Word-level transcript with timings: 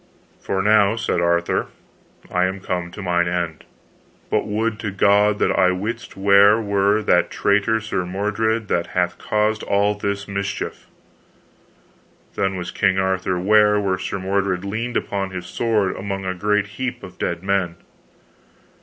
For 0.39 0.63
now, 0.63 0.95
said 0.95 1.21
Arthur, 1.21 1.67
I 2.31 2.45
am 2.45 2.59
come 2.59 2.89
to 2.89 3.03
mine 3.03 3.27
end. 3.27 3.65
But 4.31 4.47
would 4.47 4.79
to 4.79 4.89
God 4.89 5.37
that 5.37 5.51
I 5.51 5.69
wist 5.69 6.17
where 6.17 6.59
were 6.59 7.03
that 7.03 7.29
traitor 7.29 7.79
Sir 7.79 8.03
Mordred, 8.03 8.67
that 8.67 8.87
hath 8.97 9.19
caused 9.19 9.61
all 9.61 9.93
this 9.93 10.27
mischief. 10.27 10.87
Then 12.33 12.55
was 12.55 12.71
King 12.71 12.97
Arthur 12.97 13.37
ware 13.39 13.79
where 13.79 13.99
Sir 13.99 14.17
Mordred 14.17 14.65
leaned 14.65 14.97
upon 14.97 15.29
his 15.29 15.45
sword 15.45 15.95
among 15.95 16.25
a 16.25 16.33
great 16.33 16.65
heap 16.81 17.03
of 17.03 17.19
dead 17.19 17.43
men. 17.43 17.75